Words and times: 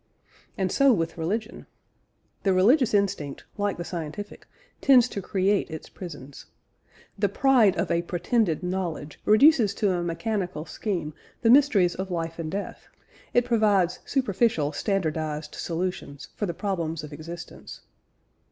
And 0.57 0.71
so 0.71 0.91
with 0.91 1.15
religion. 1.15 1.67
The 2.41 2.53
religious 2.53 2.91
instinct 2.91 3.43
(like 3.55 3.77
the 3.77 3.83
scientific) 3.83 4.47
tends 4.81 5.07
to 5.09 5.21
create 5.21 5.69
its 5.69 5.89
prisons. 5.89 6.47
The 7.19 7.29
pride 7.29 7.75
of, 7.77 7.91
a 7.91 8.01
pretended 8.01 8.63
knowledge 8.63 9.19
reduces 9.25 9.75
to 9.75 9.91
a 9.91 10.01
mechanical 10.01 10.65
scheme 10.65 11.13
the 11.43 11.51
mysteries 11.51 11.93
of 11.93 12.09
life 12.09 12.39
and 12.39 12.49
death; 12.51 12.87
it 13.35 13.45
provides 13.45 13.99
superficial 14.03 14.71
standardised 14.71 15.53
solutions 15.53 16.29
for 16.35 16.47
the 16.47 16.55
problems 16.55 17.03
of 17.03 17.13
existence. 17.13 17.81